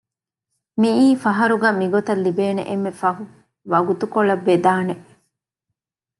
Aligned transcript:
މީއީ 0.79 1.07
ފަހަރުގަ 1.23 1.69
މިގޮތަށް 1.79 2.23
ލިބޭނެ 2.25 2.63
އެންމެ 2.69 2.91
ފަހު 3.01 3.23
ވަގުތުކޮޅަށް 3.71 4.43
ވެދާނެ 4.47 4.95